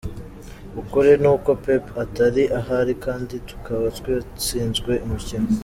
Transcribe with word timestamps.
"Ukuri 0.81 1.11
ni 1.21 1.29
uko 1.35 1.49
Pep 1.63 1.83
atari 2.03 2.43
ahari 2.59 2.93
kandi 3.05 3.33
tukaba 3.47 3.85
twatsinzwe 3.97 4.91
umukino. 5.05 5.49